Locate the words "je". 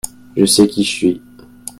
0.35-0.45, 0.83-0.89